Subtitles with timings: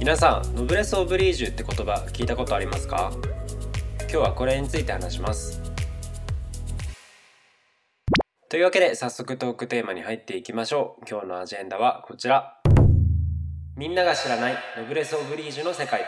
[0.00, 3.12] 皆さんノブレス・オブリージュって言葉聞いたことありますか？
[4.00, 5.60] 今日はこれについて話します。
[8.48, 11.04] というわけで早速トークテーマに入っていきましょう。
[11.06, 12.56] 今日のアジェンダはこちら。
[13.76, 16.06] みんなが知らないノブレス・オブリージュの世界。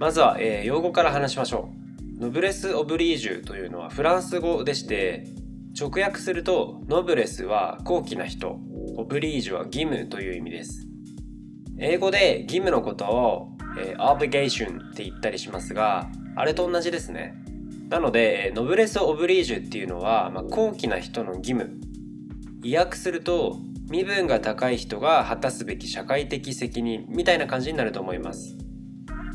[0.00, 1.70] まずは、えー、用語から話しましょ
[2.18, 2.22] う。
[2.22, 5.28] ノブレス・オブリージュというのはフランス語でして
[5.78, 8.58] 直訳するとノブレスは高貴な人。
[8.96, 10.85] オブリージュは義務という意味です。
[11.78, 13.48] 英語で義務のことを、
[13.78, 17.34] えー、obligation って言ったりしますがあれと同じですね。
[17.88, 21.80] なのでノブレス・オブリージュっていうのは、まあ、高貴な人の義務。
[22.62, 28.56] 意訳すると身分が高い人が果たすべき社会的責任みたいな感じになると思います。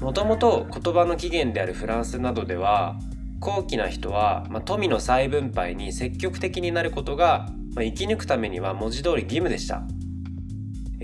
[0.02, 2.98] もともと言葉の起源であるフランスなどでは
[3.40, 9.84] 高貴な人は、まあ、富の再分配に積極的になることが、まあ、生き抜くためには文字通り義務でした。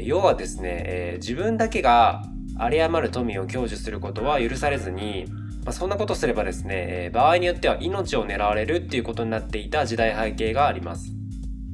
[0.03, 2.23] 要はですね、えー、自分だけが
[2.59, 5.26] 有り余る富を享受することは許されずに、
[5.64, 11.14] まあ、そんなことすればですね、えー、場合によっては命を狙われるっていうことになっていた時代背景があります。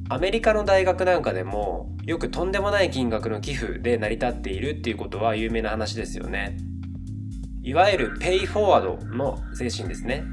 [0.10, 6.58] アメリカの大学なんかでもよくとんでもない金額の寄付で成り立っているっていうことは有名な話ですよね。
[7.64, 10.26] いわゆるペイフォワードの精神ですね。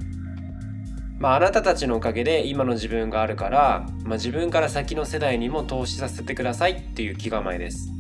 [1.20, 7.90] まあ、あなたたちのおかげで今の自分があるから、まあ、自分から先の世代にも投資させてくださいっていう気構えです。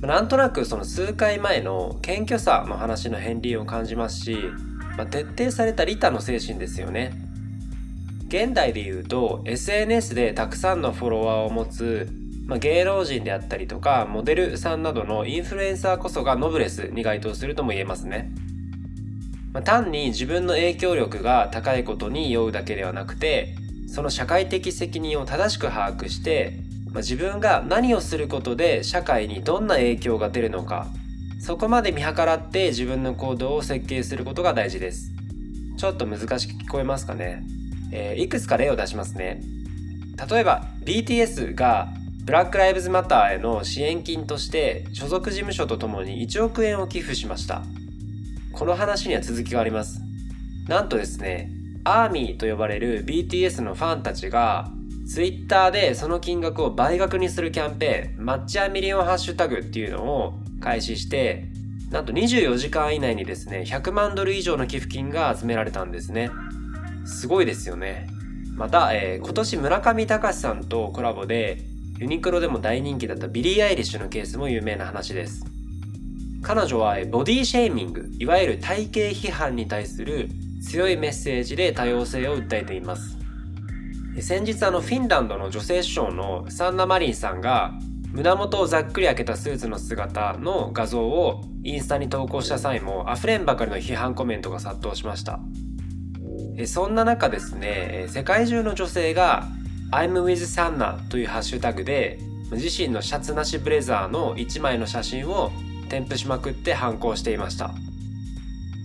[0.00, 4.36] なんとなくその数回前の謙虚さの話の片鱗を感じますし、
[4.96, 7.14] まあ、徹底された利他の精神ですよね。
[8.28, 12.08] 現代で言うと SNS でたくさんのフォロワーを持つ、
[12.46, 18.30] まあ、芸能人であったりとかモデルさんなどのインフルエンサーこそがノブレスに該当するとも言えますね。
[19.56, 23.54] まあ、単に自分の影響力が高いことに酔うだけではなくて
[23.88, 26.58] その社会的責任を正しく把握して、
[26.92, 30.88] まあ、自分が何をすることで社会にどんな影響が出るのか
[31.40, 35.12] そこまで見計らって自分の行動を設計することが大事です。
[35.78, 37.42] ちょっと難しく聞こえますかね、
[37.92, 39.40] えー、いくつか例を出しますね。
[40.30, 41.88] 例えば BTS が
[42.24, 47.62] ブラック・ライブズ・マターへの支援金として所属事務所とともに1億円を寄付しました。
[48.56, 50.00] この話には続きがあります。
[50.66, 51.50] なんとですね、
[51.84, 54.70] ARMY と呼ばれる BTS のファンたちが
[55.06, 61.44] Twitter でその金額を倍額にするキャンペーン、 Match A Million ハッシュタグっていうのを開始して、
[61.90, 66.30] なんと24時間以内にですね、100万ドル以上の寄付金が集められたんですね。
[67.04, 68.08] すごいですよね。
[68.54, 71.58] また、えー、今年村上隆さんとコラボで
[71.98, 75.55] ユニクロでも大人気だったビリー・アイリッシュのケースも有名な話です。
[76.46, 80.28] 彼女はボディシェーミングいわゆる体型批判に対する
[80.62, 83.18] 強いメッセージで多様性を訴えています。
[84.20, 87.72] 先日あのフィンランドの女性首相のサンナ・マリンさんが
[88.12, 95.40] 胸元をざっくり開けたスーツの姿の画像をインスタに投稿した際も溢れんばかりの批判コメントが殺到しました。
[96.66, 99.48] そんな中ですね世界中の女性が
[99.90, 102.20] I'm with Sanna というハッシュタグで
[102.52, 105.50] 自身のシャツなしブレザーの1枚の写真を
[105.86, 107.74] 添付しまくって反抗していました。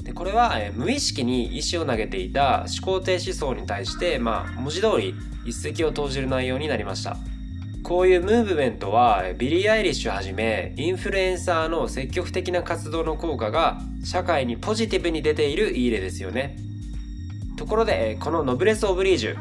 [0.03, 5.13] でこれは、え無意識に石を投げていた思考停止層に対して、まあ、文字通り
[5.45, 7.17] 一石を投じる内容になりました。
[7.83, 16.57] こういうムーブメントはビリー・アイリッシュはじめインフルエンサーの積極的な活動の効果が社会にポジティブに出ているいい例ですよね。
[17.57, 19.35] ところでこのノブレス・オブリージュ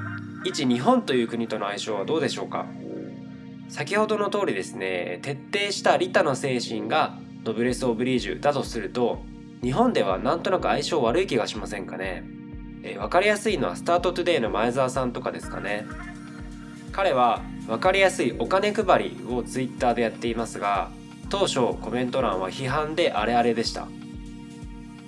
[0.44, 2.66] 一日本という国との相性はどうでしょうか？
[3.69, 9.22] 先ほどの通りですね徹底した利他の精神がノブレス・オブリージュだとすると
[9.62, 12.25] 日本ではなんとなく相性悪い気がしませんかね、
[12.82, 15.87] えー、分かりやすいのはスタートトゥデイの前澤さんとかですかね。
[16.92, 20.90] 彼は分かりやすいお金配りをツイッターでやっていますが
[21.28, 23.86] 当初コメント欄は批判であれあれでした。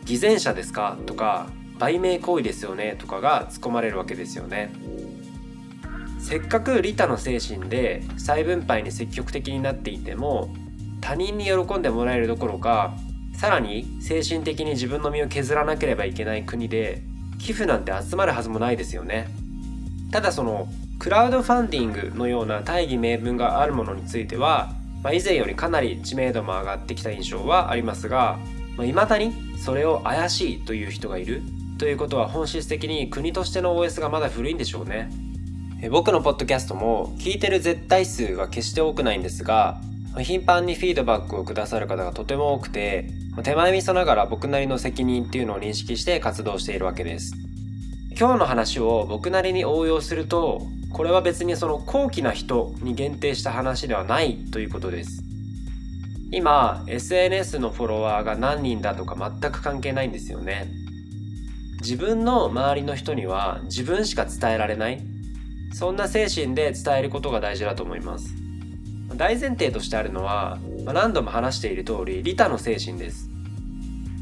[0.04, 0.96] 偽善者ですか？
[1.06, 2.96] とか売名行為ですよね？
[2.98, 4.72] とかが突っ込まれるわけですよね。
[6.20, 10.54] せっかく利他の精神で再分配に積極的になっていても
[11.02, 12.94] 他人に喜んでもらえるどころか
[13.34, 17.02] さらに精神的に自分の身を削らなければいけない国で
[17.38, 19.28] 寄付なんて集まるはずもないですよね。
[20.10, 20.68] ただその
[20.98, 24.72] クラウドファンディングのような大義名分があるものについては
[25.02, 28.38] まあ、以前よりかなり知名度も上がってきた印象はありますが
[28.76, 31.42] まあ、未だにそれを怪しいという人がいる。
[31.78, 35.10] ということは本質的に国としての OS がまだ古いんでしょうね。
[35.90, 39.80] 僕のポッドキャストも聞いてる絶対数が決して多くないんですが
[40.20, 43.08] 頻繁にフィードバックをくださる方がとても多くて
[43.42, 47.34] 手前味噌ながら僕なりの責任っていうのを認識して活動しているわけです。
[48.18, 55.22] 今日の話を僕なりに応用するとこれは別にその高貴な人に限定した話ではないということです。
[56.30, 60.68] 今 SNS のフォロワーが何人だとか全く関係ないんですよね。
[61.80, 65.00] 自分の周りの人には自分しか伝えられない。
[65.72, 68.34] そんな精神で伝えることが大事だと思います。
[69.16, 73.30] 大前提としてあるのは、ま、何度も話している通り利他の精神です、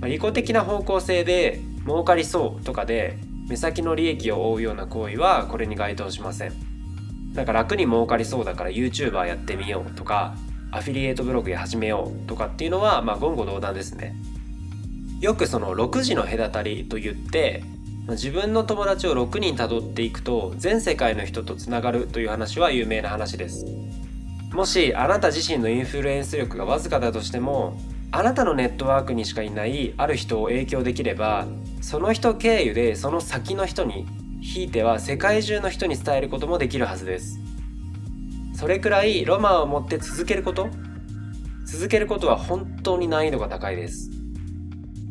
[0.00, 6.52] ま、利己的な方向性で儲かりそうとかで目先の利益を追うような行為はこれに該当しません。
[7.34, 10.34] なんか楽に儲かりそうだから YouTuber やってみようとか
[10.72, 14.14] アフィリエイトブログや始めようとかっていうのはまあ言語道断ですね。
[15.20, 17.62] よくその6時の隔たりと言って
[18.08, 23.66] 自分の友達を6人たどっていくと全世界の人とつながるという話は有名な話です。
[24.52, 27.78] もしあなた自身のインフルエンス力がわずかだとしても
[28.10, 31.46] あなたのネットワークにしかいないある人を影響できれば
[31.80, 34.06] その人経由でその先の人に
[34.40, 37.38] ひいては世界中の人に伝えることもできるはずです。
[38.54, 40.68] それくらいロマンを持って続けること
[41.64, 44.10] 続けることは本当に難易度が高いです。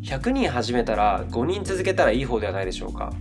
[0.03, 3.13] 100人始めたら5人続けたらいい方ではないでしょうか。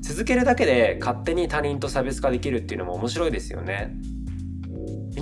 [0.00, 3.94] 続けるだけで勝手に他人と差別化できるっていうのも面白いですよね。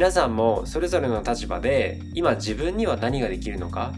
[0.03, 3.93] 皆さんもそれぞれの立場で今自分には何ができるのか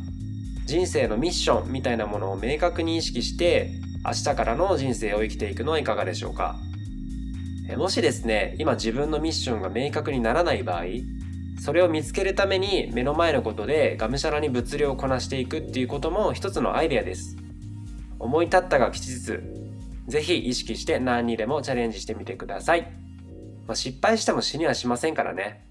[0.66, 3.70] 人生のミッションみたいなものを明確に意識して
[4.04, 6.58] 明日からの人生を生きていくのはいかがでしょうか。
[7.78, 10.82] もしですね今自分のミッションが明確にならない場合
[11.58, 17.38] それを見つけるために目の前のことでがむしゃらに物量をこなしていくっていうことも一つのアイデアです。
[18.18, 19.38] 思い立ったが吉日
[20.06, 22.92] ぜひ意識して何にでもチャレンジしてみてください、
[23.66, 25.63] まあ、失敗しても死にはしませんからね。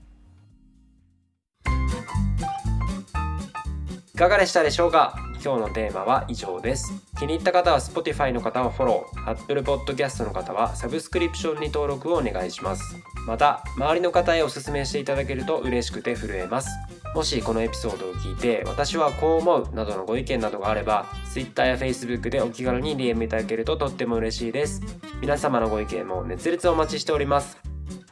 [4.15, 5.15] いかがでしたでしょうか？
[5.43, 6.93] 今日のテーマは以上です。
[7.17, 12.95] 気に入った方は Spotify の方はフォロー、Apple Podcast の方はサブスクリプションに登録をお願いします。
[13.25, 16.69] また、周りの方へお勧めしていただけると嬉しくて震えます。
[17.15, 24.83] もしこのエピソードを聞いて、私はこう思うなどのご意見などがあれば、Twitter や Facebook でお気軽に DM いただけるととっても嬉しいです。
[25.21, 27.57] 皆様のご意見も熱烈お待ちしております。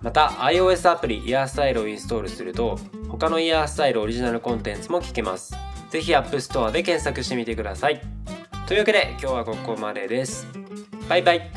[0.02, 5.56] また iOS アプリイヤースタイルをインストールすると他のイヤースタイルオリジナルコンテンツも聞けます
[5.92, 8.02] ぜひ App Store で検索してみてください。
[8.66, 10.48] というわけで今日はここまでです。
[11.10, 11.52] バイバイ。